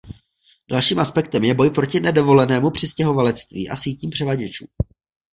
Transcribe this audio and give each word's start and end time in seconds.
Dalším 0.71 0.99
aspektem 0.99 1.43
je 1.43 1.53
boj 1.53 1.69
proti 1.69 1.99
nedovolenému 1.99 2.71
přistěhovalectví 2.71 3.69
a 3.69 3.75
sítím 3.75 4.09
převaděčů. 4.09 4.65